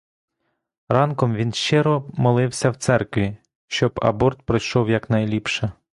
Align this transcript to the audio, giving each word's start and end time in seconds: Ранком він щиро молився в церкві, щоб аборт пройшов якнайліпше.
Ранком 0.89 1.35
він 1.35 1.53
щиро 1.53 2.09
молився 2.13 2.69
в 2.69 2.75
церкві, 2.75 3.37
щоб 3.67 3.99
аборт 4.03 4.41
пройшов 4.41 4.89
якнайліпше. 4.89 5.71